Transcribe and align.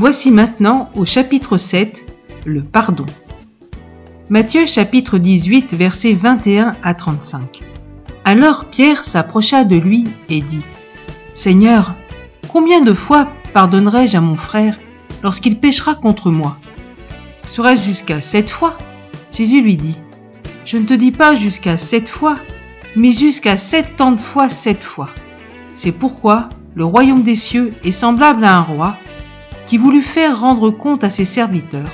Voici 0.00 0.30
maintenant 0.30 0.90
au 0.94 1.04
chapitre 1.04 1.56
7, 1.56 2.04
le 2.46 2.62
pardon. 2.62 3.04
Matthieu 4.28 4.64
chapitre 4.64 5.18
18 5.18 5.74
versets 5.74 6.12
21 6.12 6.76
à 6.84 6.94
35. 6.94 7.62
Alors 8.24 8.66
Pierre 8.66 9.04
s'approcha 9.04 9.64
de 9.64 9.74
lui 9.74 10.04
et 10.28 10.40
dit, 10.40 10.64
Seigneur, 11.34 11.96
combien 12.46 12.80
de 12.80 12.94
fois 12.94 13.32
pardonnerai-je 13.52 14.16
à 14.16 14.20
mon 14.20 14.36
frère 14.36 14.78
lorsqu'il 15.24 15.58
péchera 15.58 15.96
contre 15.96 16.30
moi? 16.30 16.58
Serait-ce 17.48 17.82
jusqu'à 17.82 18.20
sept 18.20 18.50
fois 18.50 18.78
Jésus 19.32 19.62
lui 19.62 19.76
dit, 19.76 19.98
Je 20.64 20.76
ne 20.76 20.86
te 20.86 20.94
dis 20.94 21.10
pas 21.10 21.34
jusqu'à 21.34 21.76
sept 21.76 22.08
fois, 22.08 22.36
mais 22.94 23.10
jusqu'à 23.10 23.56
septante 23.56 24.20
fois 24.20 24.48
sept 24.48 24.84
fois. 24.84 25.08
C'est 25.74 25.90
pourquoi 25.90 26.50
le 26.76 26.84
royaume 26.84 27.24
des 27.24 27.34
cieux 27.34 27.72
est 27.82 27.90
semblable 27.90 28.44
à 28.44 28.58
un 28.58 28.62
roi 28.62 28.96
qui 29.68 29.76
voulut 29.76 30.02
faire 30.02 30.40
rendre 30.40 30.70
compte 30.70 31.04
à 31.04 31.10
ses 31.10 31.26
serviteurs. 31.26 31.92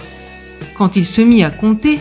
Quand 0.77 0.95
il 0.95 1.05
se 1.05 1.21
mit 1.21 1.43
à 1.43 1.51
compter, 1.51 1.99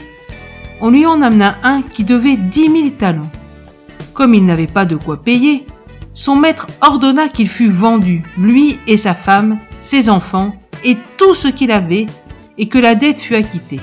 on 0.82 0.92
lui 0.92 1.08
en 1.08 1.20
amena 1.22 1.58
un 1.64 1.82
qui 1.82 2.04
devait 2.04 2.38
dix 2.38 2.70
mille 2.70 2.94
talents. 2.94 3.32
Comme 4.14 4.36
il 4.36 4.46
n'avait 4.46 4.68
pas 4.68 4.86
de 4.86 4.96
quoi 4.96 5.24
payer, 5.24 5.66
son 6.14 6.36
maître 6.36 6.68
ordonna 6.82 7.28
qu'il 7.28 7.50
fût 7.50 7.70
vendu, 7.70 8.24
lui 8.38 8.78
et 8.86 8.98
sa 8.98 9.16
femme, 9.16 9.58
ses 9.82 10.12
enfants, 10.12 10.56
et 10.84 10.96
tout 11.18 11.34
ce 11.34 11.48
qu'il 11.48 11.72
avait, 11.72 12.06
et 12.60 12.68
que 12.68 12.78
la 12.78 12.94
dette 12.94 13.20
fût 13.20 13.36
acquittée. 13.36 13.82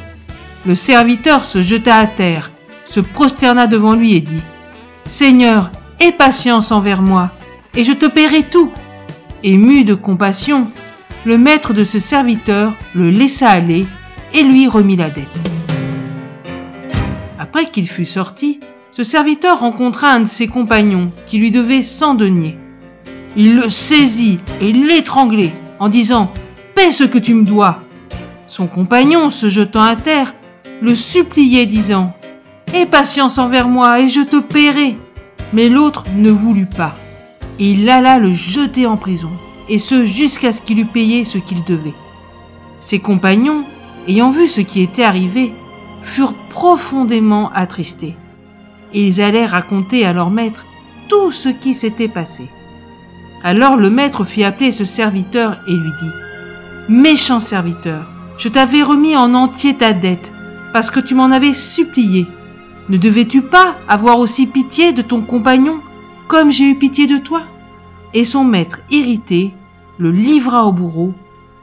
Le 0.66 0.76
serviteur 0.76 1.44
se 1.44 1.60
jeta 1.60 1.96
à 1.96 2.06
terre, 2.06 2.52
se 2.84 3.00
prosterna 3.00 3.66
devant 3.66 3.94
lui 3.94 4.14
et 4.14 4.20
dit, 4.20 4.42
Seigneur, 5.08 5.72
aie 5.98 6.12
patience 6.12 6.70
envers 6.70 7.02
moi, 7.02 7.32
et 7.74 7.82
je 7.82 7.92
te 7.92 8.06
paierai 8.06 8.44
tout. 8.44 8.70
Ému 9.42 9.82
de 9.82 9.94
compassion, 9.94 10.68
le 11.24 11.36
maître 11.36 11.74
de 11.74 11.84
ce 11.84 11.98
serviteur 11.98 12.76
le 12.94 13.10
laissa 13.10 13.48
aller 13.48 13.86
et 14.32 14.42
lui 14.42 14.66
remit 14.68 14.96
la 14.96 15.10
dette. 15.10 15.26
Après 17.38 17.66
qu'il 17.66 17.88
fut 17.88 18.06
sorti, 18.06 18.60
ce 18.92 19.04
serviteur 19.04 19.60
rencontra 19.60 20.12
un 20.12 20.20
de 20.20 20.28
ses 20.28 20.48
compagnons 20.48 21.12
qui 21.26 21.38
lui 21.38 21.50
devait 21.50 21.82
cent 21.82 22.14
deniers. 22.14 22.56
Il 23.36 23.54
le 23.54 23.68
saisit 23.68 24.38
et 24.60 24.72
l'étranglait 24.72 25.52
en 25.78 25.88
disant 25.88 26.32
Paie 26.74 26.90
ce 26.90 27.04
que 27.04 27.18
tu 27.18 27.34
me 27.34 27.44
dois. 27.44 27.80
Son 28.46 28.66
compagnon, 28.66 29.30
se 29.30 29.48
jetant 29.48 29.82
à 29.82 29.96
terre, 29.96 30.34
le 30.80 30.94
suppliait 30.94 31.66
disant 31.66 32.14
Aie 32.72 32.86
patience 32.86 33.38
envers 33.38 33.68
moi 33.68 34.00
et 34.00 34.08
je 34.08 34.22
te 34.22 34.36
paierai. 34.36 34.96
Mais 35.52 35.68
l'autre 35.68 36.04
ne 36.16 36.30
voulut 36.30 36.66
pas, 36.66 36.94
et 37.58 37.72
il 37.72 37.88
alla 37.90 38.18
le 38.18 38.32
jeter 38.32 38.86
en 38.86 38.96
prison 38.96 39.30
et 39.70 39.78
ce 39.78 40.04
jusqu'à 40.04 40.50
ce 40.52 40.60
qu'il 40.60 40.80
eût 40.80 40.84
payé 40.84 41.24
ce 41.24 41.38
qu'il 41.38 41.64
devait. 41.64 41.94
Ses 42.80 42.98
compagnons, 42.98 43.64
ayant 44.08 44.30
vu 44.30 44.48
ce 44.48 44.60
qui 44.60 44.82
était 44.82 45.04
arrivé, 45.04 45.52
furent 46.02 46.34
profondément 46.50 47.50
attristés, 47.54 48.16
et 48.92 49.06
ils 49.06 49.22
allèrent 49.22 49.52
raconter 49.52 50.04
à 50.04 50.12
leur 50.12 50.30
maître 50.30 50.66
tout 51.08 51.30
ce 51.30 51.48
qui 51.48 51.72
s'était 51.72 52.08
passé. 52.08 52.48
Alors 53.44 53.76
le 53.76 53.90
maître 53.90 54.24
fit 54.24 54.42
appeler 54.42 54.72
ce 54.72 54.84
serviteur 54.84 55.58
et 55.68 55.72
lui 55.72 55.92
dit, 56.00 56.10
Méchant 56.88 57.38
serviteur, 57.38 58.08
je 58.38 58.48
t'avais 58.48 58.82
remis 58.82 59.16
en 59.16 59.34
entier 59.34 59.74
ta 59.76 59.92
dette, 59.92 60.32
parce 60.72 60.90
que 60.90 61.00
tu 61.00 61.14
m'en 61.14 61.30
avais 61.30 61.54
supplié. 61.54 62.26
Ne 62.88 62.96
devais-tu 62.96 63.42
pas 63.42 63.76
avoir 63.86 64.18
aussi 64.18 64.48
pitié 64.48 64.92
de 64.92 65.02
ton 65.02 65.20
compagnon, 65.20 65.78
comme 66.26 66.50
j'ai 66.50 66.68
eu 66.70 66.74
pitié 66.74 67.06
de 67.06 67.18
toi? 67.18 67.42
Et 68.14 68.24
son 68.24 68.42
maître, 68.42 68.80
irrité, 68.90 69.52
le 70.00 70.10
livra 70.10 70.64
au 70.64 70.72
bourreau 70.72 71.12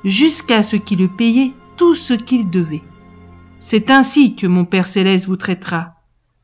jusqu'à 0.05 0.61
ce 0.61 0.75
qu'il 0.75 1.01
eût 1.01 1.09
payé 1.09 1.53
tout 1.75 1.95
ce 1.95 2.13
qu'il 2.13 2.51
devait. 2.51 2.83
C'est 3.59 3.89
ainsi 3.89 4.35
que 4.35 4.45
mon 4.45 4.63
Père 4.63 4.85
céleste 4.85 5.25
vous 5.25 5.37
traitera, 5.37 5.95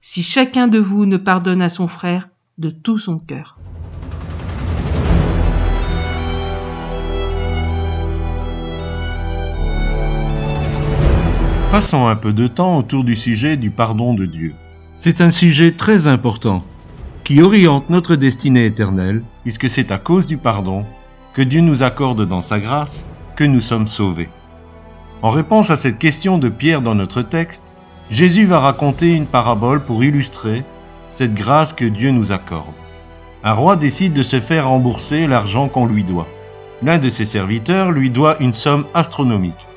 si 0.01 0.23
chacun 0.23 0.67
de 0.67 0.79
vous 0.79 1.05
ne 1.05 1.17
pardonne 1.17 1.61
à 1.61 1.69
son 1.69 1.87
frère 1.87 2.29
de 2.57 2.71
tout 2.71 2.97
son 2.97 3.19
cœur. 3.19 3.59
Passons 11.69 12.07
un 12.07 12.15
peu 12.15 12.33
de 12.33 12.47
temps 12.47 12.79
autour 12.79 13.03
du 13.03 13.15
sujet 13.15 13.55
du 13.55 13.69
pardon 13.69 14.15
de 14.15 14.25
Dieu. 14.25 14.55
C'est 14.97 15.21
un 15.21 15.31
sujet 15.31 15.73
très 15.73 16.07
important 16.07 16.63
qui 17.23 17.41
oriente 17.41 17.91
notre 17.91 18.15
destinée 18.15 18.65
éternelle, 18.65 19.23
puisque 19.43 19.69
c'est 19.69 19.91
à 19.91 19.99
cause 19.99 20.25
du 20.25 20.37
pardon 20.37 20.85
que 21.33 21.41
Dieu 21.41 21.61
nous 21.61 21.81
accorde 21.81 22.27
dans 22.27 22.41
sa 22.41 22.59
grâce 22.59 23.05
que 23.35 23.43
nous 23.43 23.61
sommes 23.61 23.87
sauvés. 23.87 24.29
En 25.23 25.31
réponse 25.31 25.71
à 25.71 25.77
cette 25.77 25.97
question 25.97 26.37
de 26.37 26.47
Pierre 26.47 26.81
dans 26.81 26.93
notre 26.93 27.23
texte, 27.23 27.73
Jésus 28.11 28.45
va 28.45 28.59
raconter 28.59 29.13
une 29.13 29.25
parabole 29.25 29.81
pour 29.81 30.03
illustrer 30.03 30.63
cette 31.09 31.33
grâce 31.33 31.73
que 31.73 31.85
Dieu 31.85 32.11
nous 32.11 32.31
accorde. 32.31 32.75
Un 33.43 33.53
roi 33.53 33.75
décide 33.75 34.13
de 34.13 34.21
se 34.21 34.39
faire 34.39 34.67
rembourser 34.67 35.25
l'argent 35.25 35.69
qu'on 35.69 35.87
lui 35.87 36.03
doit. 36.03 36.27
L'un 36.83 36.99
de 36.99 37.09
ses 37.09 37.25
serviteurs 37.25 37.91
lui 37.91 38.11
doit 38.11 38.37
une 38.39 38.53
somme 38.53 38.85
astronomique, 38.93 39.67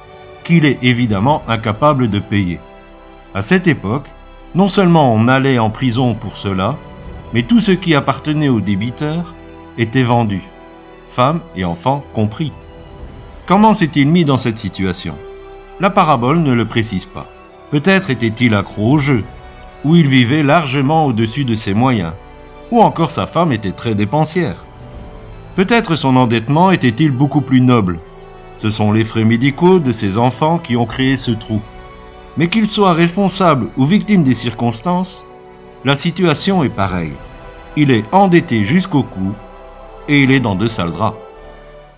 qu'il 0.44 0.66
est 0.66 0.78
évidemment 0.82 1.42
incapable 1.48 2.10
de 2.10 2.18
payer. 2.18 2.60
À 3.34 3.42
cette 3.42 3.66
époque, 3.66 4.08
non 4.54 4.68
seulement 4.68 5.14
on 5.14 5.28
allait 5.28 5.58
en 5.58 5.70
prison 5.70 6.14
pour 6.14 6.36
cela, 6.36 6.76
mais 7.32 7.42
tout 7.42 7.60
ce 7.60 7.72
qui 7.72 7.94
appartenait 7.94 8.48
au 8.48 8.60
débiteur 8.60 9.34
était 9.78 10.02
vendu 10.02 10.42
femmes 11.16 11.40
et 11.56 11.64
enfants 11.64 12.04
compris. 12.12 12.52
Comment 13.46 13.72
s'est-il 13.72 14.06
mis 14.06 14.26
dans 14.26 14.36
cette 14.36 14.58
situation? 14.58 15.14
La 15.80 15.88
parabole 15.88 16.40
ne 16.40 16.52
le 16.52 16.66
précise 16.66 17.06
pas. 17.06 17.26
Peut-être 17.70 18.10
était-il 18.10 18.54
accro 18.54 18.92
au 18.92 18.98
jeu, 18.98 19.24
ou 19.82 19.96
il 19.96 20.08
vivait 20.08 20.42
largement 20.42 21.06
au-dessus 21.06 21.46
de 21.46 21.54
ses 21.54 21.72
moyens, 21.72 22.12
ou 22.70 22.82
encore 22.82 23.08
sa 23.08 23.26
femme 23.26 23.50
était 23.50 23.72
très 23.72 23.94
dépensière. 23.94 24.66
Peut-être 25.54 25.94
son 25.94 26.16
endettement 26.16 26.70
était-il 26.70 27.12
beaucoup 27.12 27.40
plus 27.40 27.62
noble. 27.62 27.98
Ce 28.58 28.68
sont 28.68 28.92
les 28.92 29.06
frais 29.06 29.24
médicaux 29.24 29.78
de 29.78 29.92
ses 29.92 30.18
enfants 30.18 30.58
qui 30.58 30.76
ont 30.76 30.84
créé 30.84 31.16
ce 31.16 31.30
trou. 31.30 31.62
Mais 32.36 32.48
qu'il 32.48 32.68
soit 32.68 32.92
responsable 32.92 33.68
ou 33.78 33.86
victime 33.86 34.22
des 34.22 34.34
circonstances, 34.34 35.24
la 35.82 35.96
situation 35.96 36.62
est 36.62 36.68
pareille. 36.68 37.16
Il 37.74 37.90
est 37.90 38.04
endetté 38.12 38.64
jusqu'au 38.64 39.02
cou 39.02 39.32
et 40.08 40.22
il 40.22 40.30
est 40.30 40.40
dans 40.40 40.54
de 40.54 40.68
sales 40.68 40.92
draps. 40.92 41.18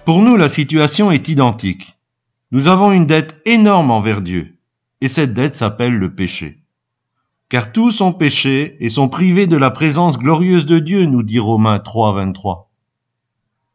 Pour 0.05 0.23
nous, 0.23 0.37
la 0.37 0.49
situation 0.49 1.11
est 1.11 1.29
identique. 1.29 1.99
Nous 2.51 2.67
avons 2.69 2.93
une 2.93 3.07
dette 3.07 3.41
énorme 3.45 3.91
envers 3.91 4.23
Dieu, 4.23 4.59
et 5.01 5.09
cette 5.09 5.35
dette 5.35 5.57
s'appelle 5.57 5.95
le 5.95 6.15
péché. 6.15 6.63
Car 7.51 7.73
tous 7.73 8.01
ont 8.01 8.13
péché 8.13 8.77
et 8.81 8.89
sont 8.89 9.09
privés 9.09 9.47
de 9.47 9.57
la 9.57 9.71
présence 9.71 10.19
glorieuse 10.19 10.67
de 10.67 10.79
Dieu, 10.79 11.05
nous 11.05 11.23
dit 11.23 11.39
Romains 11.39 11.79
3, 11.79 12.15
23. 12.15 12.71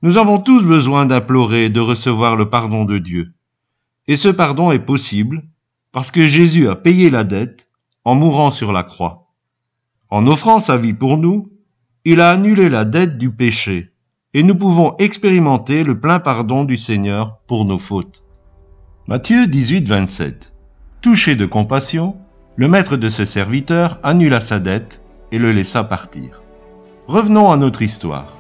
Nous 0.02 0.18
avons 0.18 0.40
tous 0.40 0.66
besoin 0.66 1.06
d'implorer 1.06 1.66
et 1.66 1.70
de 1.70 1.80
recevoir 1.80 2.36
le 2.36 2.50
pardon 2.50 2.86
de 2.86 2.98
Dieu. 2.98 3.34
Et 4.08 4.16
ce 4.16 4.30
pardon 4.30 4.72
est 4.72 4.80
possible 4.80 5.44
parce 5.92 6.12
que 6.12 6.28
Jésus 6.28 6.68
a 6.68 6.76
payé 6.76 7.10
la 7.10 7.24
dette 7.24 7.68
en 8.04 8.16
mourant 8.16 8.52
sur 8.52 8.74
la 8.74 8.84
croix. 8.84 9.32
En 10.10 10.28
offrant 10.28 10.60
sa 10.60 10.78
vie 10.78 10.94
pour 10.94 11.18
nous, 11.18 11.52
il 12.06 12.20
a 12.20 12.32
annulé 12.32 12.70
la 12.70 12.86
dette 12.86 13.18
du 13.18 13.32
péché 13.32 13.93
et 14.34 14.44
nous 14.44 14.56
pouvons 14.56 14.96
expérimenter 14.98 15.84
le 15.84 16.00
plein 16.00 16.20
pardon 16.20 16.64
du 16.64 16.76
Seigneur 16.76 17.38
pour 17.48 17.66
nos 17.66 17.78
fautes. 17.78 18.24
Matthieu 19.08 19.48
18, 19.48 19.88
27. 19.88 20.54
Touché 21.02 21.36
de 21.36 21.46
compassion, 21.46 22.16
le 22.56 22.68
maître 22.68 22.98
de 22.98 23.10
ce 23.10 23.26
serviteur 23.26 24.00
annula 24.02 24.42
sa 24.42 24.60
dette 24.60 25.02
et 25.32 25.38
le 25.38 25.52
laissa 25.52 25.84
partir. 25.84 26.42
Revenons 27.08 27.52
à 27.52 27.58
notre 27.58 27.82
histoire. 27.82 28.38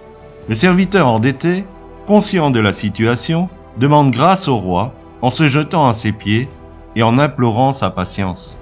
Le 0.50 0.56
serviteur 0.56 1.08
endetté, 1.08 1.66
conscient 2.08 2.50
de 2.50 2.60
la 2.60 2.74
situation, 2.74 3.50
demande 3.78 4.12
grâce 4.12 4.48
au 4.48 4.58
roi 4.58 4.94
en 5.22 5.30
se 5.30 5.48
jetant 5.48 5.88
à 5.88 5.94
ses 5.94 6.12
pieds 6.12 6.50
et 6.96 7.04
en 7.04 7.18
implorant 7.18 7.72
sa 7.72 7.90
patience. 7.90 8.58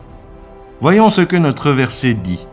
Voyons 0.80 1.10
ce 1.10 1.22
que 1.22 1.36
notre 1.38 1.72
verset 1.72 2.14
dit. 2.14 2.46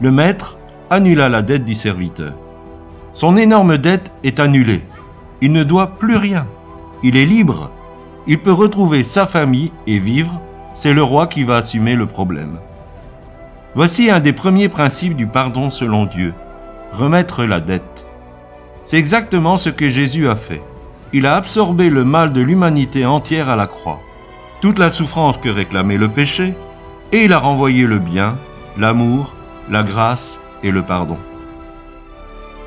Le 0.00 0.10
maître 0.10 0.58
annula 0.90 1.28
la 1.28 1.42
dette 1.42 1.64
du 1.64 1.74
serviteur. 1.74 2.34
Son 3.14 3.36
énorme 3.36 3.78
dette 3.78 4.10
est 4.24 4.40
annulée. 4.40 4.82
Il 5.40 5.52
ne 5.52 5.62
doit 5.62 5.96
plus 5.98 6.16
rien. 6.16 6.46
Il 7.04 7.16
est 7.16 7.26
libre. 7.26 7.70
Il 8.26 8.38
peut 8.38 8.52
retrouver 8.52 9.04
sa 9.04 9.28
famille 9.28 9.70
et 9.86 10.00
vivre. 10.00 10.40
C'est 10.74 10.92
le 10.92 11.02
roi 11.02 11.28
qui 11.28 11.44
va 11.44 11.58
assumer 11.58 11.94
le 11.94 12.06
problème. 12.06 12.58
Voici 13.76 14.10
un 14.10 14.18
des 14.18 14.32
premiers 14.32 14.68
principes 14.68 15.14
du 15.14 15.28
pardon 15.28 15.70
selon 15.70 16.06
Dieu. 16.06 16.34
Remettre 16.90 17.44
la 17.44 17.60
dette. 17.60 18.04
C'est 18.82 18.98
exactement 18.98 19.58
ce 19.58 19.70
que 19.70 19.88
Jésus 19.88 20.28
a 20.28 20.34
fait. 20.34 20.62
Il 21.12 21.26
a 21.26 21.36
absorbé 21.36 21.90
le 21.90 22.04
mal 22.04 22.32
de 22.32 22.40
l'humanité 22.40 23.06
entière 23.06 23.48
à 23.48 23.54
la 23.54 23.68
croix, 23.68 24.00
toute 24.60 24.80
la 24.80 24.90
souffrance 24.90 25.38
que 25.38 25.48
réclamait 25.48 25.98
le 25.98 26.08
péché, 26.08 26.54
et 27.12 27.24
il 27.24 27.32
a 27.32 27.38
renvoyé 27.38 27.86
le 27.86 28.00
bien, 28.00 28.36
l'amour, 28.76 29.36
la 29.70 29.84
grâce 29.84 30.40
et 30.64 30.72
le 30.72 30.82
pardon. 30.82 31.16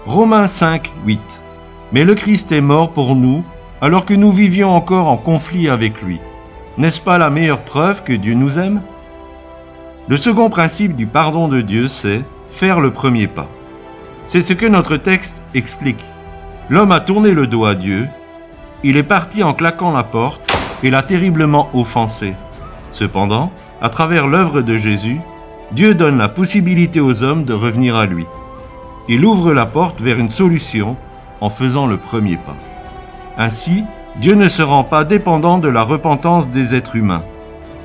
Romains 0.07 0.47
5, 0.47 0.89
8. 1.05 1.19
Mais 1.91 2.05
le 2.05 2.15
Christ 2.15 2.53
est 2.53 2.61
mort 2.61 2.93
pour 2.93 3.13
nous, 3.13 3.43
alors 3.81 4.05
que 4.05 4.13
nous 4.13 4.31
vivions 4.31 4.69
encore 4.69 5.09
en 5.09 5.17
conflit 5.17 5.67
avec 5.67 6.01
lui. 6.01 6.21
N'est-ce 6.77 7.01
pas 7.01 7.17
la 7.17 7.29
meilleure 7.29 7.59
preuve 7.59 8.03
que 8.03 8.13
Dieu 8.13 8.33
nous 8.33 8.57
aime? 8.57 8.81
Le 10.07 10.15
second 10.15 10.49
principe 10.49 10.95
du 10.95 11.07
pardon 11.07 11.49
de 11.49 11.59
Dieu, 11.59 11.89
c'est 11.89 12.21
faire 12.49 12.79
le 12.79 12.91
premier 12.91 13.27
pas. 13.27 13.49
C'est 14.23 14.41
ce 14.41 14.53
que 14.53 14.65
notre 14.65 14.95
texte 14.95 15.41
explique. 15.53 16.05
L'homme 16.69 16.93
a 16.93 17.01
tourné 17.01 17.31
le 17.31 17.45
dos 17.45 17.65
à 17.65 17.75
Dieu, 17.75 18.07
il 18.85 18.95
est 18.95 19.03
parti 19.03 19.43
en 19.43 19.53
claquant 19.53 19.91
la 19.91 20.03
porte 20.03 20.57
et 20.83 20.89
l'a 20.89 21.03
terriblement 21.03 21.69
offensé. 21.73 22.33
Cependant, 22.93 23.51
à 23.81 23.89
travers 23.89 24.27
l'œuvre 24.27 24.61
de 24.61 24.77
Jésus, 24.77 25.19
Dieu 25.73 25.95
donne 25.95 26.17
la 26.17 26.29
possibilité 26.29 27.01
aux 27.01 27.23
hommes 27.23 27.43
de 27.43 27.53
revenir 27.53 27.97
à 27.97 28.05
lui. 28.05 28.25
Il 29.09 29.25
ouvre 29.25 29.53
la 29.53 29.65
porte 29.65 30.01
vers 30.01 30.19
une 30.19 30.29
solution 30.29 30.97
en 31.41 31.49
faisant 31.49 31.87
le 31.87 31.97
premier 31.97 32.37
pas. 32.37 32.57
Ainsi, 33.37 33.83
Dieu 34.17 34.33
ne 34.35 34.47
se 34.47 34.61
rend 34.61 34.83
pas 34.83 35.05
dépendant 35.05 35.59
de 35.59 35.69
la 35.69 35.83
repentance 35.83 36.49
des 36.49 36.73
êtres 36.73 36.95
humains. 36.95 37.23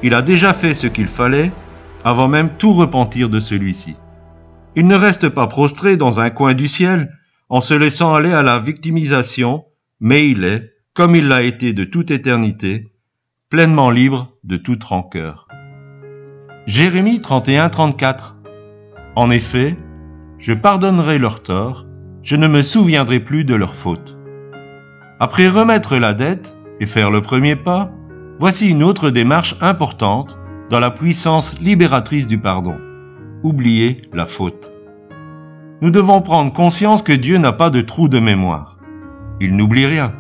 Il 0.03 0.15
a 0.15 0.23
déjà 0.23 0.55
fait 0.55 0.75
ce 0.75 0.87
qu'il 0.87 1.09
fallait 1.09 1.53
avant 2.05 2.29
même 2.29 2.51
tout 2.59 2.73
repentir 2.73 3.29
de 3.29 3.39
celui-ci. 3.39 3.97
Il 4.75 4.87
ne 4.87 4.95
reste 4.95 5.29
pas 5.29 5.47
prostré 5.47 5.97
dans 5.97 6.21
un 6.21 6.31
coin 6.31 6.55
du 6.55 6.67
ciel 6.67 7.13
en 7.49 7.61
se 7.61 7.75
laissant 7.75 8.15
aller 8.15 8.33
à 8.33 8.43
la 8.43 8.59
victimisation, 8.59 9.67
mais 10.01 10.29
il 10.29 10.45
est, 10.45 10.73
comme 10.95 11.15
il 11.15 11.29
l'a 11.29 11.43
été 11.43 11.75
de 11.75 11.85
toute 11.85 12.11
éternité, 12.11 12.93
pleinement 13.51 13.91
libre 13.91 14.33
de 14.45 14.57
toute 14.57 14.83
rancœur. 14.83 15.47
Jérémie 16.67 17.19
31-34 17.19 18.35
En 19.15 19.29
effet, 19.29 19.77
je 20.43 20.53
pardonnerai 20.53 21.19
leurs 21.19 21.41
torts, 21.45 21.87
je 22.25 22.35
ne 22.35 22.49
me 22.49 22.63
souviendrai 22.63 23.21
plus 23.21 23.45
de 23.45 23.55
leurs 23.55 23.77
fautes. 23.77 24.19
Après 25.21 25.49
remettre 25.49 25.97
la 25.97 26.15
dette 26.15 26.59
et 26.81 26.87
faire 26.87 27.13
le 27.13 27.23
premier 27.23 27.55
pas, 27.55 27.93
voici 28.41 28.69
une 28.69 28.83
autre 28.83 29.11
démarche 29.11 29.55
importante 29.61 30.37
dans 30.69 30.81
la 30.81 30.91
puissance 30.91 31.57
libératrice 31.61 32.27
du 32.27 32.39
pardon. 32.39 32.75
Oublier 33.45 34.03
la 34.13 34.27
faute. 34.27 34.73
Nous 35.81 35.91
devons 35.91 36.23
prendre 36.23 36.53
conscience 36.53 37.05
que 37.05 37.13
Dieu 37.13 37.39
n'a 37.39 37.53
pas 37.53 37.71
de 37.71 37.81
trou 37.81 38.09
de 38.09 38.19
mémoire. 38.19 38.79
Il 39.41 39.57
n'oublie 39.57 39.87
rien. 39.87 40.13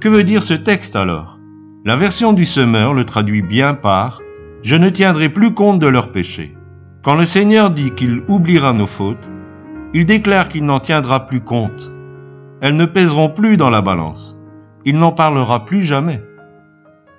Que 0.00 0.08
veut 0.08 0.24
dire 0.24 0.42
ce 0.42 0.54
texte 0.54 0.96
alors? 0.96 1.38
La 1.84 1.94
version 1.94 2.32
du 2.32 2.44
semeur 2.44 2.92
le 2.92 3.04
traduit 3.04 3.42
bien 3.42 3.74
par 3.74 4.20
Je 4.64 4.74
ne 4.74 4.88
tiendrai 4.88 5.28
plus 5.28 5.54
compte 5.54 5.78
de 5.78 5.86
leurs 5.86 6.10
péchés. 6.10 6.56
Quand 7.04 7.14
le 7.14 7.24
Seigneur 7.24 7.70
dit 7.70 7.92
qu'il 7.92 8.22
oubliera 8.26 8.72
nos 8.72 8.88
fautes, 8.88 9.28
il 9.94 10.04
déclare 10.04 10.50
qu'il 10.50 10.64
n'en 10.64 10.80
tiendra 10.80 11.26
plus 11.26 11.40
compte. 11.40 11.90
Elles 12.60 12.76
ne 12.76 12.84
pèseront 12.84 13.30
plus 13.30 13.56
dans 13.56 13.70
la 13.70 13.80
balance. 13.80 14.38
Il 14.84 14.98
n'en 14.98 15.12
parlera 15.12 15.64
plus 15.64 15.82
jamais. 15.82 16.22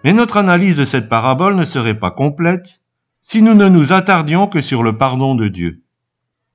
Mais 0.04 0.13
notre 0.13 0.38
analyse 0.38 0.77
de 0.77 0.83
cette 0.83 1.10
parabole 1.10 1.56
ne 1.56 1.63
serait 1.63 2.00
pas 2.00 2.12
complète 2.12 2.83
si 3.24 3.42
nous 3.42 3.56
ne 3.56 3.69
nous 3.69 3.92
attardions 3.92 4.45
que 4.45 4.62
sur 4.62 4.83
le 4.83 4.98
pardon 4.98 5.33
de 5.33 5.48
Dieu 5.48 5.81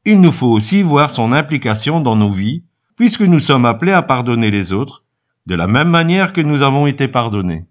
il 0.07 0.21
nous 0.21 0.33
faut 0.33 0.49
aussi 0.49 0.83
voir 0.83 1.11
son 1.11 1.33
implication 1.33 2.01
dans 2.01 2.17
nos 2.17 2.31
vies, 2.31 2.65
puisque 2.97 3.23
nous 3.23 3.39
sommes 3.39 3.67
appelés 3.67 3.93
à 3.93 4.03
pardonner 4.03 4.51
les 4.51 4.73
autres, 4.73 5.05
de 5.47 5.55
la 5.55 5.67
même 5.67 5.89
manière 5.89 6.33
que 6.33 6.41
nous 6.41 6.63
avons 6.63 6.87
été 6.87 7.07
pardonnés. 7.07 7.67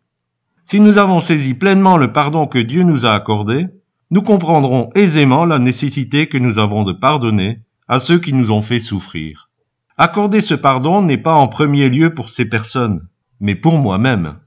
Si 0.64 0.80
nous 0.80 1.00
avons 1.00 1.20
saisi 1.20 1.56
pleinement 1.56 1.98
le 1.98 2.14
pardon 2.14 2.46
que 2.46 2.60
Dieu 2.60 2.84
nous 2.84 3.06
a 3.06 3.14
accordé, 3.14 3.68
nous 4.12 4.22
comprendrons 4.22 4.90
aisément 4.94 5.46
la 5.46 5.58
nécessité 5.58 6.28
que 6.28 6.38
nous 6.38 6.60
avons 6.60 6.84
de 6.84 6.94
pardonner 6.94 7.62
à 7.90 8.00
ceux 8.00 8.20
qui 8.20 8.32
nous 8.32 8.52
ont 8.52 8.62
fait 8.62 8.80
souffrir. 8.80 9.50
Accorder 9.98 10.40
ce 10.40 10.54
pardon 10.54 11.02
n'est 11.02 11.18
pas 11.18 11.36
en 11.36 11.50
premier 11.50 11.90
lieu 11.90 12.14
pour 12.14 12.30
ces 12.30 12.46
personnes, 12.46 13.10
mais 13.42 13.56
pour 13.56 13.78
moi-même. 13.78 14.40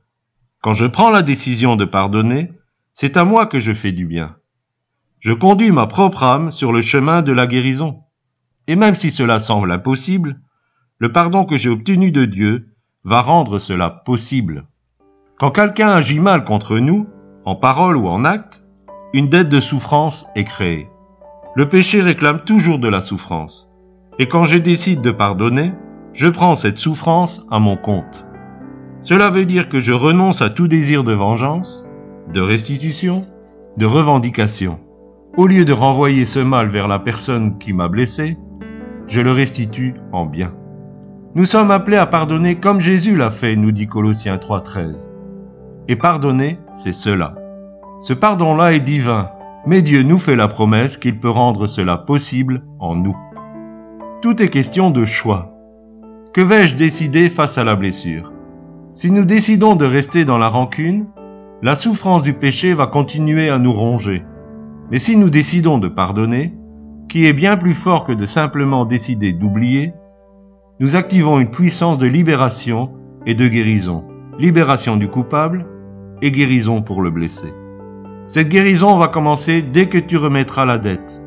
Quand 0.63 0.73
je 0.73 0.87
prends 0.87 1.11
la 1.11 1.23
décision 1.23 1.77
de 1.77 1.85
pardonner, 1.85 2.53
c'est 2.95 3.19
à 3.19 3.27
moi 3.27 3.45
que 3.45 3.61
je 3.61 3.75
fais 3.75 3.93
du 3.93 4.07
bien 4.07 4.37
je 5.23 5.33
conduis 5.33 5.71
ma 5.71 5.87
propre 5.87 6.25
âme 6.25 6.51
sur 6.51 6.73
le 6.73 6.83
chemin 6.83 7.23
de 7.23 7.31
la 7.31 7.47
guérison. 7.47 8.01
Et 8.67 8.75
même 8.75 8.95
si 8.95 9.13
cela 9.13 9.39
semble 9.39 9.71
impossible, 9.71 10.41
le 10.99 11.13
pardon 11.13 11.45
que 11.45 11.57
j'ai 11.57 11.69
obtenu 11.69 12.11
de 12.11 12.25
Dieu 12.25 12.75
va 13.05 13.23
rendre 13.23 13.61
cela 13.61 13.89
possible. 13.89 14.67
Quand 15.39 15.53
quelqu'un 15.53 15.91
agit 15.91 16.19
mal 16.19 16.45
contre 16.45 16.79
nous, 16.79 17.07
en 17.45 17.55
parole 17.55 17.97
ou 17.97 18.09
en 18.09 18.25
acte, 18.25 18.65
une 19.13 19.29
dette 19.29 19.49
de 19.49 19.61
souffrance 19.61 20.27
est 20.35 20.43
créée. 20.45 20.89
Le 21.55 21.69
péché 21.69 22.01
réclame 22.01 22.45
toujours 22.45 22.79
de 22.79 22.89
la 22.89 23.03
souffrance. 23.03 23.71
Et 24.19 24.27
quand 24.27 24.47
je 24.47 24.57
décide 24.57 25.03
de 25.03 25.11
pardonner, 25.11 25.73
je 26.15 26.29
prends 26.29 26.55
cette 26.55 26.79
souffrance 26.79 27.45
à 27.51 27.59
mon 27.59 27.77
compte. 27.77 28.25
Cela 29.03 29.29
veut 29.29 29.45
dire 29.45 29.69
que 29.69 29.79
je 29.79 29.93
renonce 29.93 30.41
à 30.41 30.49
tout 30.49 30.67
désir 30.67 31.05
de 31.05 31.13
vengeance, 31.13 31.85
de 32.33 32.41
restitution, 32.41 33.27
de 33.77 33.85
revendication. 33.85 34.81
Au 35.37 35.47
lieu 35.47 35.67
de 35.67 35.73
renvoyer 35.73 36.25
ce 36.25 36.39
mal 36.39 36.69
vers 36.69 36.89
la 36.89 36.99
personne 36.99 37.59
qui 37.59 37.75
m'a 37.75 37.89
blessé, 37.89 38.39
je 39.07 39.21
le 39.21 39.33
restitue 39.33 39.95
en 40.13 40.25
bien. 40.25 40.55
Nous 41.35 41.45
sommes 41.45 41.71
appelés 41.71 41.97
à 41.99 42.07
pardonner 42.07 42.57
comme 42.57 42.81
Jésus 42.81 43.17
l'a 43.17 43.31
fait, 43.31 43.57
nous 43.57 43.73
dit 43.73 43.87
Colossiens 43.87 44.37
3.13. 44.37 45.09
Et 45.89 45.97
pardonner, 45.97 46.59
c'est 46.73 46.95
cela. 46.95 47.35
Ce 48.01 48.13
pardon-là 48.13 48.75
est 48.75 48.81
divin, 48.81 49.31
mais 49.67 49.83
Dieu 49.83 50.03
nous 50.03 50.19
fait 50.19 50.37
la 50.37 50.49
promesse 50.49 50.97
qu'il 50.97 51.21
peut 51.21 51.31
rendre 51.31 51.67
cela 51.67 51.99
possible 51.99 52.65
en 52.79 52.97
nous. 52.97 53.17
Tout 54.21 54.43
est 54.43 54.49
question 54.49 54.91
de 54.91 55.05
choix. 55.05 55.53
Que 56.33 56.41
vais-je 56.41 56.75
décider 56.75 57.29
face 57.29 57.59
à 57.59 57.65
la 57.65 57.77
blessure? 57.77 58.33
Si 58.95 59.11
nous 59.11 59.25
décidons 59.25 59.75
de 59.75 59.85
rester 59.85 60.25
dans 60.25 60.39
la 60.39 60.49
rancune, 60.49 61.07
la 61.63 61.77
souffrance 61.77 62.23
du 62.23 62.35
péché 62.35 62.75
va 62.75 62.87
continuer 62.87 63.49
à 63.49 63.59
nous 63.59 63.73
ronger. 63.73 64.25
Mais 64.91 64.99
si 64.99 65.17
nous 65.17 65.31
décidons 65.31 65.79
de 65.79 65.89
pardonner, 65.89 66.55
qui 67.09 67.27
est 67.27 67.33
bien 67.33 67.57
plus 67.57 67.75
fort 67.75 68.05
que 68.05 68.13
de 68.13 68.27
simplement 68.27 68.85
décider 68.85 69.33
d'oublier, 69.33 69.93
nous 70.81 70.97
activons 70.97 71.39
une 71.39 71.51
puissance 71.51 71.99
de 71.99 72.07
libération 72.07 72.91
et 73.27 73.35
de 73.35 73.47
guérison. 73.47 74.05
Libération 74.39 74.97
du 74.97 75.09
coupable 75.09 75.67
et 76.23 76.33
guérison 76.33 76.83
pour 76.83 77.03
le 77.03 77.11
blessé. 77.11 77.53
Cette 78.27 78.49
guérison 78.49 78.99
va 78.99 79.09
commencer 79.09 79.63
dès 79.63 79.89
que 79.89 79.99
tu 79.99 80.17
remettras 80.17 80.65
la 80.65 80.79
dette, 80.79 81.23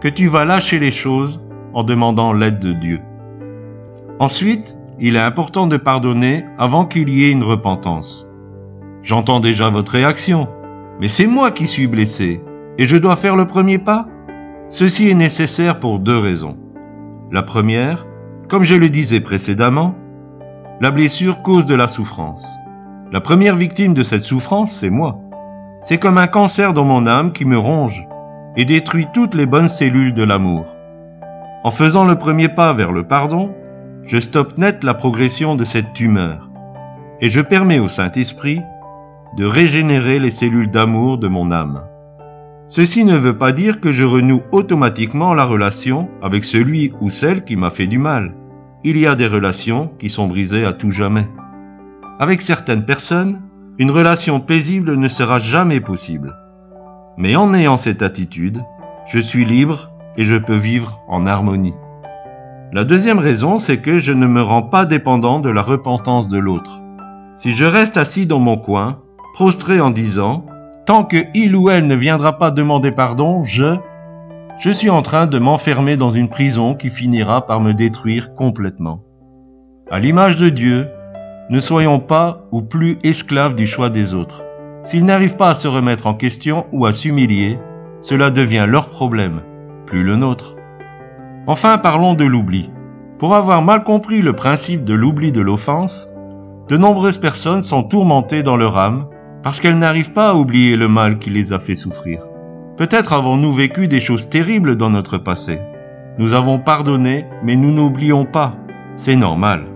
que 0.00 0.08
tu 0.08 0.28
vas 0.28 0.44
lâcher 0.44 0.78
les 0.78 0.90
choses 0.90 1.40
en 1.72 1.84
demandant 1.84 2.32
l'aide 2.32 2.58
de 2.58 2.72
Dieu. 2.72 3.00
Ensuite, 4.18 4.76
il 5.00 5.16
est 5.16 5.20
important 5.20 5.66
de 5.66 5.76
pardonner 5.76 6.44
avant 6.58 6.84
qu'il 6.84 7.08
y 7.08 7.24
ait 7.24 7.32
une 7.32 7.42
repentance. 7.42 8.26
J'entends 9.02 9.40
déjà 9.40 9.70
votre 9.70 9.92
réaction, 9.92 10.48
mais 11.00 11.08
c'est 11.08 11.26
moi 11.26 11.50
qui 11.50 11.66
suis 11.66 11.86
blessé, 11.86 12.42
et 12.78 12.86
je 12.86 12.96
dois 12.96 13.16
faire 13.16 13.36
le 13.36 13.46
premier 13.46 13.78
pas 13.78 14.08
Ceci 14.70 15.08
est 15.10 15.14
nécessaire 15.14 15.78
pour 15.78 15.98
deux 15.98 16.18
raisons. 16.18 16.56
La 17.30 17.42
première, 17.42 18.06
comme 18.48 18.64
je 18.64 18.74
le 18.74 18.88
disais 18.88 19.20
précédemment, 19.20 19.94
la 20.80 20.90
blessure 20.90 21.42
cause 21.42 21.66
de 21.66 21.74
la 21.74 21.86
souffrance. 21.86 22.46
La 23.12 23.20
première 23.20 23.56
victime 23.56 23.94
de 23.94 24.02
cette 24.02 24.24
souffrance, 24.24 24.72
c'est 24.72 24.90
moi. 24.90 25.20
C'est 25.86 25.98
comme 25.98 26.16
un 26.16 26.28
cancer 26.28 26.72
dans 26.72 26.86
mon 26.86 27.06
âme 27.06 27.32
qui 27.32 27.44
me 27.44 27.58
ronge 27.58 28.06
et 28.56 28.64
détruit 28.64 29.06
toutes 29.12 29.34
les 29.34 29.44
bonnes 29.44 29.68
cellules 29.68 30.14
de 30.14 30.22
l'amour. 30.22 30.64
En 31.62 31.70
faisant 31.70 32.06
le 32.06 32.16
premier 32.16 32.48
pas 32.48 32.72
vers 32.72 32.90
le 32.90 33.04
pardon, 33.04 33.54
je 34.02 34.16
stoppe 34.16 34.56
net 34.56 34.82
la 34.82 34.94
progression 34.94 35.56
de 35.56 35.64
cette 35.64 35.92
tumeur 35.92 36.48
et 37.20 37.28
je 37.28 37.42
permets 37.42 37.80
au 37.80 37.88
Saint-Esprit 37.90 38.62
de 39.36 39.44
régénérer 39.44 40.18
les 40.18 40.30
cellules 40.30 40.70
d'amour 40.70 41.18
de 41.18 41.28
mon 41.28 41.52
âme. 41.52 41.82
Ceci 42.68 43.04
ne 43.04 43.18
veut 43.18 43.36
pas 43.36 43.52
dire 43.52 43.78
que 43.78 43.92
je 43.92 44.04
renoue 44.04 44.40
automatiquement 44.52 45.34
la 45.34 45.44
relation 45.44 46.08
avec 46.22 46.46
celui 46.46 46.94
ou 47.02 47.10
celle 47.10 47.44
qui 47.44 47.56
m'a 47.56 47.68
fait 47.68 47.88
du 47.88 47.98
mal. 47.98 48.34
Il 48.84 48.96
y 48.96 49.06
a 49.06 49.16
des 49.16 49.26
relations 49.26 49.90
qui 49.98 50.08
sont 50.08 50.28
brisées 50.28 50.64
à 50.64 50.72
tout 50.72 50.92
jamais. 50.92 51.26
Avec 52.18 52.40
certaines 52.40 52.86
personnes, 52.86 53.42
une 53.78 53.90
relation 53.90 54.40
paisible 54.40 54.96
ne 54.96 55.08
sera 55.08 55.38
jamais 55.38 55.80
possible. 55.80 56.36
Mais 57.16 57.34
en 57.34 57.52
ayant 57.54 57.76
cette 57.76 58.02
attitude, 58.02 58.62
je 59.06 59.18
suis 59.18 59.44
libre 59.44 59.90
et 60.16 60.24
je 60.24 60.36
peux 60.36 60.56
vivre 60.56 61.00
en 61.08 61.26
harmonie. 61.26 61.74
La 62.72 62.84
deuxième 62.84 63.18
raison, 63.18 63.58
c'est 63.58 63.78
que 63.78 63.98
je 63.98 64.12
ne 64.12 64.26
me 64.26 64.42
rends 64.42 64.62
pas 64.62 64.84
dépendant 64.84 65.40
de 65.40 65.50
la 65.50 65.62
repentance 65.62 66.28
de 66.28 66.38
l'autre. 66.38 66.82
Si 67.36 67.52
je 67.52 67.64
reste 67.64 67.96
assis 67.96 68.26
dans 68.26 68.38
mon 68.38 68.56
coin, 68.56 69.00
prostré 69.34 69.80
en 69.80 69.90
disant 69.90 70.46
Tant 70.86 71.04
que 71.04 71.16
il 71.34 71.56
ou 71.56 71.70
elle 71.70 71.86
ne 71.86 71.94
viendra 71.94 72.38
pas 72.38 72.50
demander 72.50 72.92
pardon, 72.92 73.42
je... 73.42 73.76
Je 74.58 74.70
suis 74.70 74.90
en 74.90 75.02
train 75.02 75.26
de 75.26 75.38
m'enfermer 75.38 75.96
dans 75.96 76.10
une 76.10 76.28
prison 76.28 76.74
qui 76.74 76.90
finira 76.90 77.44
par 77.44 77.60
me 77.60 77.74
détruire 77.74 78.34
complètement. 78.36 79.02
À 79.90 79.98
l'image 79.98 80.36
de 80.36 80.48
Dieu, 80.48 80.88
ne 81.50 81.60
soyons 81.60 82.00
pas 82.00 82.46
ou 82.52 82.62
plus 82.62 82.98
esclaves 83.02 83.54
du 83.54 83.66
choix 83.66 83.90
des 83.90 84.14
autres. 84.14 84.44
S'ils 84.82 85.04
n'arrivent 85.04 85.36
pas 85.36 85.50
à 85.50 85.54
se 85.54 85.68
remettre 85.68 86.06
en 86.06 86.14
question 86.14 86.66
ou 86.72 86.86
à 86.86 86.92
s'humilier, 86.92 87.58
cela 88.00 88.30
devient 88.30 88.66
leur 88.68 88.90
problème, 88.90 89.40
plus 89.86 90.04
le 90.04 90.16
nôtre. 90.16 90.56
Enfin, 91.46 91.78
parlons 91.78 92.14
de 92.14 92.24
l'oubli. 92.24 92.70
Pour 93.18 93.34
avoir 93.34 93.62
mal 93.62 93.84
compris 93.84 94.22
le 94.22 94.34
principe 94.34 94.84
de 94.84 94.94
l'oubli 94.94 95.32
de 95.32 95.40
l'offense, 95.40 96.10
de 96.68 96.76
nombreuses 96.76 97.18
personnes 97.18 97.62
sont 97.62 97.82
tourmentées 97.82 98.42
dans 98.42 98.56
leur 98.56 98.78
âme 98.78 99.06
parce 99.42 99.60
qu'elles 99.60 99.78
n'arrivent 99.78 100.12
pas 100.12 100.30
à 100.30 100.34
oublier 100.34 100.76
le 100.76 100.88
mal 100.88 101.18
qui 101.18 101.30
les 101.30 101.52
a 101.52 101.58
fait 101.58 101.76
souffrir. 101.76 102.22
Peut-être 102.78 103.12
avons-nous 103.12 103.52
vécu 103.52 103.88
des 103.88 104.00
choses 104.00 104.28
terribles 104.28 104.76
dans 104.76 104.90
notre 104.90 105.18
passé. 105.18 105.60
Nous 106.18 106.32
avons 106.32 106.58
pardonné, 106.58 107.26
mais 107.42 107.56
nous 107.56 107.70
n'oublions 107.70 108.24
pas. 108.24 108.56
C'est 108.96 109.16
normal. 109.16 109.73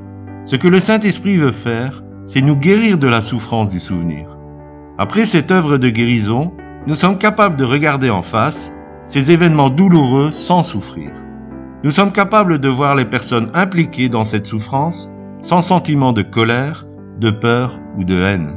Ce 0.49 0.57
que 0.57 0.67
le 0.67 0.81
Saint-Esprit 0.81 1.37
veut 1.37 1.53
faire, 1.53 2.03
c'est 2.25 2.41
nous 2.41 2.57
guérir 2.57 2.97
de 2.97 3.07
la 3.07 3.21
souffrance 3.21 3.69
du 3.69 3.79
souvenir. 3.79 4.35
Après 4.97 5.27
cette 5.27 5.51
œuvre 5.51 5.77
de 5.77 5.91
guérison, 5.91 6.55
nous 6.87 6.95
sommes 6.95 7.19
capables 7.19 7.57
de 7.57 7.67
regarder 7.67 8.09
en 8.09 8.23
face 8.23 8.73
ces 9.03 9.31
événements 9.31 9.69
douloureux 9.69 10.31
sans 10.31 10.63
souffrir. 10.63 11.11
Nous 11.85 11.91
sommes 11.91 12.13
capables 12.13 12.61
de 12.61 12.69
voir 12.71 12.95
les 12.95 13.05
personnes 13.05 13.51
impliquées 13.53 14.09
dans 14.09 14.25
cette 14.25 14.47
souffrance 14.47 15.13
sans 15.43 15.61
sentiment 15.61 16.15
de 16.15 16.23
colère, 16.23 16.87
de 17.21 17.31
peur 17.31 17.79
ou 17.99 18.05
de 18.05 18.17
haine. 18.17 18.55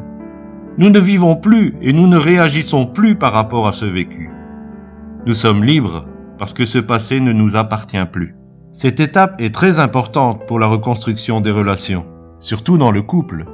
Nous 0.78 0.92
ne 0.92 1.00
vivons 1.00 1.36
plus 1.36 1.76
et 1.82 1.92
nous 1.92 2.08
ne 2.08 2.18
réagissons 2.18 2.86
plus 2.86 3.18
par 3.18 3.34
rapport 3.34 3.68
à 3.68 3.74
ce 3.74 3.84
vécu. 3.84 4.30
Nous 5.28 5.36
sommes 5.36 5.66
libres 5.66 6.06
parce 6.38 6.54
que 6.54 6.66
ce 6.66 6.80
passé 6.80 7.20
ne 7.20 7.34
nous 7.34 7.58
appartient 7.58 8.06
plus. 8.10 8.34
Cette 8.74 9.02
étape 9.02 9.42
est 9.42 9.54
très 9.54 9.80
importante 9.80 10.46
pour 10.48 10.58
la 10.58 10.68
reconstruction 10.68 11.42
des 11.42 11.52
relations, 11.52 12.06
surtout 12.40 12.78
dans 12.78 12.92
le 12.92 13.02
couple. 13.02 13.46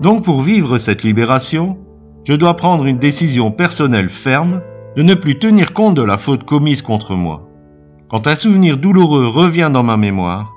Donc 0.00 0.24
pour 0.24 0.42
vivre 0.42 0.78
cette 0.78 1.04
libération, 1.04 1.78
je 2.26 2.34
dois 2.34 2.56
prendre 2.56 2.86
une 2.86 2.98
décision 2.98 3.52
personnelle 3.52 4.10
ferme 4.10 4.60
de 4.96 5.02
ne 5.02 5.14
plus 5.14 5.38
tenir 5.38 5.72
compte 5.72 5.94
de 5.94 6.02
la 6.02 6.18
faute 6.18 6.42
commise 6.42 6.82
contre 6.82 7.14
moi. 7.14 7.48
Quand 8.08 8.26
un 8.26 8.34
souvenir 8.34 8.78
douloureux 8.78 9.28
revient 9.28 9.70
dans 9.72 9.84
ma 9.84 9.96
mémoire, 9.96 10.52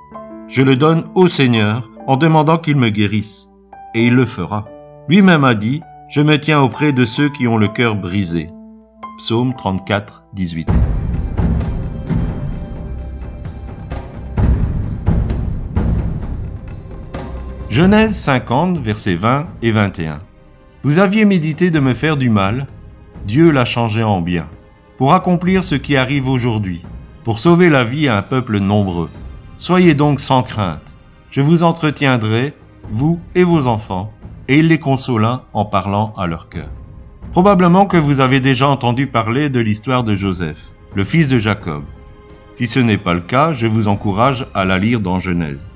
je 0.48 0.62
le 0.62 0.74
donne 0.74 1.04
au 1.14 1.28
Seigneur 1.28 1.88
en 2.08 2.16
demandant 2.16 2.58
qu'il 2.58 2.76
me 2.76 2.90
guérisse, 2.90 3.48
et 3.94 4.06
il 4.06 4.14
le 4.14 4.26
fera. 4.26 4.66
Lui-même 5.08 5.44
a 5.44 5.54
dit, 5.54 5.80
Je 6.08 6.20
me 6.20 6.38
tiens 6.38 6.60
auprès 6.60 6.92
de 6.92 7.04
ceux 7.04 7.28
qui 7.28 7.48
ont 7.48 7.56
le 7.56 7.68
cœur 7.68 7.96
brisé. 7.96 8.50
Psaume 9.18 9.54
34, 9.56 10.24
18. 10.34 10.68
Genèse 17.76 18.16
50, 18.16 18.78
versets 18.78 19.16
20 19.16 19.48
et 19.60 19.70
21. 19.70 20.20
Vous 20.82 20.98
aviez 20.98 21.26
médité 21.26 21.70
de 21.70 21.78
me 21.78 21.92
faire 21.92 22.16
du 22.16 22.30
mal, 22.30 22.68
Dieu 23.26 23.50
l'a 23.50 23.66
changé 23.66 24.02
en 24.02 24.22
bien, 24.22 24.46
pour 24.96 25.12
accomplir 25.12 25.62
ce 25.62 25.74
qui 25.74 25.94
arrive 25.94 26.26
aujourd'hui, 26.26 26.86
pour 27.22 27.38
sauver 27.38 27.68
la 27.68 27.84
vie 27.84 28.08
à 28.08 28.16
un 28.16 28.22
peuple 28.22 28.60
nombreux. 28.60 29.10
Soyez 29.58 29.92
donc 29.92 30.20
sans 30.20 30.42
crainte, 30.42 30.90
je 31.30 31.42
vous 31.42 31.62
entretiendrai, 31.62 32.54
vous 32.90 33.20
et 33.34 33.44
vos 33.44 33.66
enfants, 33.66 34.10
et 34.48 34.60
il 34.60 34.68
les 34.68 34.80
consola 34.80 35.44
en 35.52 35.66
parlant 35.66 36.14
à 36.16 36.26
leur 36.26 36.48
cœur. 36.48 36.70
Probablement 37.32 37.84
que 37.84 37.98
vous 37.98 38.20
avez 38.20 38.40
déjà 38.40 38.68
entendu 38.68 39.06
parler 39.06 39.50
de 39.50 39.60
l'histoire 39.60 40.02
de 40.02 40.14
Joseph, 40.14 40.70
le 40.94 41.04
fils 41.04 41.28
de 41.28 41.38
Jacob. 41.38 41.84
Si 42.54 42.68
ce 42.68 42.80
n'est 42.80 42.96
pas 42.96 43.12
le 43.12 43.20
cas, 43.20 43.52
je 43.52 43.66
vous 43.66 43.86
encourage 43.86 44.46
à 44.54 44.64
la 44.64 44.78
lire 44.78 45.00
dans 45.00 45.20
Genèse. 45.20 45.68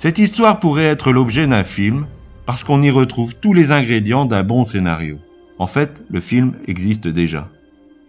Cette 0.00 0.16
histoire 0.16 0.60
pourrait 0.60 0.84
être 0.84 1.12
l'objet 1.12 1.46
d'un 1.46 1.62
film 1.62 2.06
parce 2.46 2.64
qu'on 2.64 2.82
y 2.82 2.90
retrouve 2.90 3.36
tous 3.36 3.52
les 3.52 3.70
ingrédients 3.70 4.24
d'un 4.24 4.42
bon 4.42 4.64
scénario. 4.64 5.18
En 5.58 5.66
fait, 5.66 6.02
le 6.08 6.22
film 6.22 6.54
existe 6.66 7.06
déjà. 7.06 7.50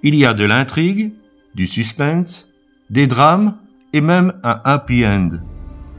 Il 0.02 0.16
y 0.16 0.24
a 0.24 0.34
de 0.34 0.46
l'intrigue, 0.46 1.12
du 1.54 1.68
suspense, 1.68 2.48
des 2.90 3.08
drames 3.08 3.58
et 3.92 4.00
même 4.00 4.32
un 4.42 4.62
happy 4.64 5.06
end. 5.06 5.32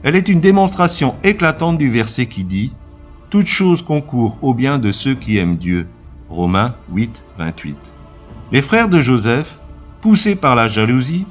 Elle 0.01 0.15
est 0.15 0.29
une 0.29 0.39
démonstration 0.39 1.13
éclatante 1.23 1.77
du 1.77 1.91
verset 1.91 2.25
qui 2.25 2.43
dit 2.43 2.73
Toute 3.29 3.45
chose 3.45 3.83
concourt 3.83 4.39
au 4.41 4.55
bien 4.55 4.79
de 4.79 4.91
ceux 4.91 5.13
qui 5.13 5.37
aiment 5.37 5.57
Dieu. 5.57 5.85
Romains 6.27 6.73
8, 6.91 7.21
28. 7.37 7.77
Les 8.51 8.63
frères 8.63 8.89
de 8.89 8.99
Joseph, 8.99 9.61
poussés 10.01 10.35
par 10.35 10.55
la 10.55 10.67
jalousie, 10.69 11.27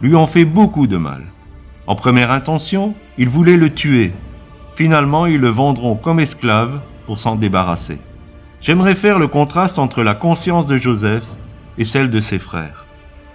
lui 0.00 0.14
ont 0.14 0.26
fait 0.26 0.46
beaucoup 0.46 0.86
de 0.86 0.96
mal. 0.96 1.22
En 1.86 1.94
première 1.94 2.30
intention, 2.30 2.94
ils 3.18 3.28
voulaient 3.28 3.56
le 3.56 3.72
tuer. 3.72 4.12
Finalement, 4.74 5.26
ils 5.26 5.40
le 5.40 5.48
vendront 5.48 5.96
comme 5.96 6.20
esclave 6.20 6.80
pour 7.06 7.18
s'en 7.18 7.36
débarrasser. 7.36 7.98
J'aimerais 8.60 8.94
faire 8.94 9.18
le 9.18 9.28
contraste 9.28 9.78
entre 9.78 10.02
la 10.02 10.14
conscience 10.14 10.66
de 10.66 10.76
Joseph 10.76 11.24
et 11.78 11.84
celle 11.84 12.10
de 12.10 12.20
ses 12.20 12.38
frères. 12.38 12.86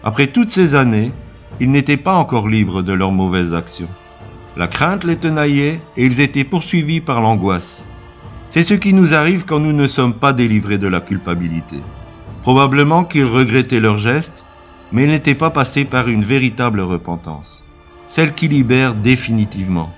Après 0.04 0.28
toutes 0.28 0.50
ces 0.50 0.76
années, 0.76 1.12
ils 1.60 1.72
n'étaient 1.72 1.98
pas 1.98 2.16
encore 2.16 2.48
libres 2.48 2.82
de 2.82 2.94
leurs 2.94 3.12
mauvaises 3.12 3.54
actions. 3.54 3.88
La 4.58 4.68
crainte 4.68 5.06
les 5.06 5.16
tenaillait 5.16 5.80
et 5.96 6.06
ils 6.06 6.20
étaient 6.20 6.44
poursuivis 6.44 7.00
par 7.00 7.22
l'angoisse. 7.22 7.88
C'est 8.50 8.64
ce 8.64 8.74
qui 8.74 8.94
nous 8.94 9.14
arrive 9.14 9.46
quand 9.46 9.60
nous 9.60 9.72
ne 9.72 9.88
sommes 9.88 10.14
pas 10.14 10.34
délivrés 10.34 10.78
de 10.78 10.88
la 10.88 11.00
culpabilité. 11.00 11.78
Probablement 12.42 13.06
qu'ils 13.06 13.26
regrettaient 13.26 13.80
leurs 13.80 14.00
gestes, 14.00 14.44
mais 14.92 15.04
ils 15.04 15.10
n'étaient 15.10 15.36
pas 15.36 15.52
passés 15.52 15.86
par 15.86 16.10
une 16.10 16.26
véritable 16.26 16.82
repentance, 16.82 17.64
celle 18.12 18.34
qui 18.34 18.50
libère 18.50 18.94
définitivement. 18.94 19.90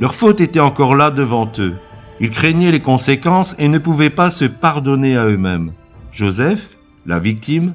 Leur 0.00 0.16
faute 0.16 0.40
était 0.40 0.58
encore 0.58 0.96
là 0.96 1.12
devant 1.12 1.48
eux. 1.60 1.76
Ils 2.18 2.30
craignaient 2.30 2.72
les 2.72 2.80
conséquences 2.80 3.54
et 3.60 3.68
ne 3.68 3.78
pouvaient 3.78 4.10
pas 4.10 4.32
se 4.32 4.46
pardonner 4.46 5.16
à 5.16 5.26
eux-mêmes. 5.26 5.70
Joseph, 6.10 6.76
la 7.06 7.20
victime, 7.20 7.74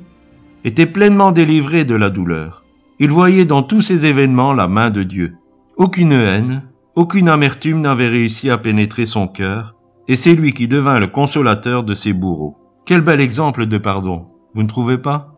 était 0.65 0.85
pleinement 0.85 1.31
délivré 1.31 1.85
de 1.85 1.95
la 1.95 2.09
douleur. 2.09 2.65
Il 2.99 3.11
voyait 3.11 3.45
dans 3.45 3.63
tous 3.63 3.79
ces 3.79 4.05
événements 4.05 4.51
la 4.51 4.67
main 4.67 4.89
de 4.89 5.03
Dieu. 5.03 5.37
Aucune 5.77 6.11
haine, 6.11 6.63
aucune 6.95 7.29
amertume 7.29 7.79
n'avait 7.79 8.09
réussi 8.09 8.49
à 8.49 8.57
pénétrer 8.57 9.05
son 9.05 9.29
cœur, 9.29 9.75
et 10.09 10.17
c'est 10.17 10.35
lui 10.35 10.51
qui 10.51 10.67
devint 10.67 10.99
le 10.99 11.07
consolateur 11.07 11.85
de 11.85 11.95
ses 11.95 12.11
bourreaux. 12.11 12.57
Quel 12.85 12.99
bel 12.99 13.21
exemple 13.21 13.67
de 13.67 13.77
pardon, 13.77 14.25
vous 14.53 14.63
ne 14.63 14.67
trouvez 14.67 14.97
pas? 14.97 15.33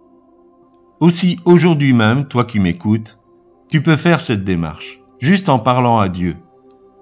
Aussi 0.99 1.39
aujourd'hui 1.45 1.93
même, 1.93 2.27
toi 2.27 2.45
qui 2.45 2.59
m'écoutes, 2.59 3.19
tu 3.73 3.81
peux 3.81 3.95
faire 3.95 4.21
cette 4.21 4.43
démarche, 4.43 4.99
juste 5.17 5.49
en 5.49 5.57
parlant 5.57 5.97
à 5.97 6.07
Dieu. 6.07 6.35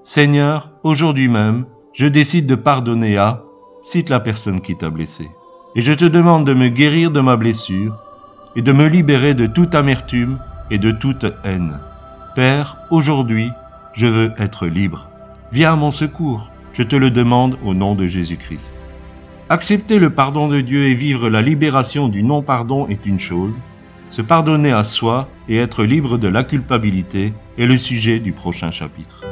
Seigneur, 0.05 0.71
aujourd'hui 0.83 1.27
même, 1.27 1.65
je 1.91 2.07
décide 2.07 2.45
de 2.47 2.55
pardonner 2.55 3.17
à, 3.17 3.43
cite 3.83 4.07
la 4.07 4.21
personne 4.21 4.61
qui 4.61 4.77
t'a 4.77 4.89
blessé. 4.89 5.29
Et 5.75 5.81
je 5.81 5.91
te 5.91 6.05
demande 6.05 6.47
de 6.47 6.53
me 6.53 6.69
guérir 6.69 7.11
de 7.11 7.19
ma 7.19 7.35
blessure 7.35 8.01
et 8.55 8.61
de 8.61 8.71
me 8.71 8.85
libérer 8.85 9.33
de 9.33 9.47
toute 9.47 9.75
amertume 9.75 10.39
et 10.69 10.77
de 10.77 10.91
toute 10.91 11.25
haine. 11.43 11.77
Père, 12.35 12.77
aujourd'hui, 12.89 13.49
je 13.91 14.07
veux 14.07 14.31
être 14.37 14.65
libre. 14.65 15.09
Viens 15.51 15.73
à 15.73 15.75
mon 15.75 15.91
secours, 15.91 16.51
je 16.71 16.83
te 16.83 16.95
le 16.95 17.11
demande 17.11 17.57
au 17.65 17.73
nom 17.73 17.95
de 17.95 18.05
Jésus-Christ. 18.05 18.81
Accepter 19.49 19.99
le 19.99 20.11
pardon 20.11 20.47
de 20.47 20.61
Dieu 20.61 20.85
et 20.85 20.93
vivre 20.93 21.29
la 21.29 21.41
libération 21.41 22.07
du 22.07 22.23
non-pardon 22.23 22.87
est 22.87 23.05
une 23.05 23.19
chose. 23.19 23.55
Se 24.11 24.21
pardonner 24.21 24.73
à 24.73 24.83
soi 24.83 25.29
et 25.47 25.57
être 25.57 25.83
libre 25.83 26.17
de 26.17 26.27
la 26.27 26.43
culpabilité 26.43 27.33
est 27.57 27.65
le 27.65 27.77
sujet 27.77 28.19
du 28.19 28.33
prochain 28.33 28.69
chapitre. 28.69 29.25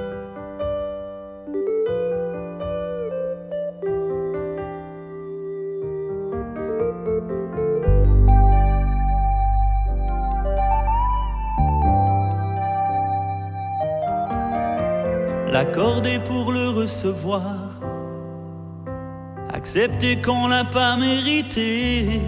l'accorder 15.51 16.19
pour 16.19 16.53
le 16.53 16.69
recevoir, 16.69 17.57
accepter 19.53 20.21
qu'on 20.21 20.47
l'a 20.47 20.63
pas 20.63 20.95
mérité, 20.95 22.21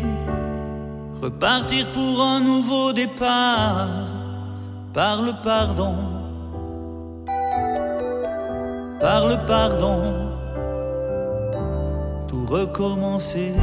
repartir 1.21 1.91
pour 1.91 2.21
un 2.21 2.39
nouveau 2.39 2.93
départ 2.93 3.87
par 4.93 5.21
le 5.21 5.33
pardon, 5.43 5.95
par 8.99 9.27
le 9.27 9.37
pardon, 9.47 10.01
tout 12.27 12.45
recommencer. 12.45 13.53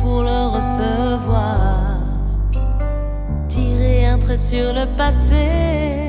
pour 0.00 0.22
le 0.22 0.48
recevoir. 0.48 1.98
Tirer 3.48 4.06
un 4.06 4.18
trait 4.18 4.36
sur 4.36 4.72
le 4.72 4.86
passé. 4.96 6.03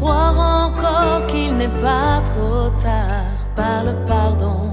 Croire 0.00 0.70
encore 0.70 1.26
qu'il 1.26 1.54
n'est 1.58 1.76
pas 1.76 2.22
trop 2.24 2.70
tard 2.82 3.26
par 3.54 3.84
le 3.84 3.92
pardon. 4.06 4.72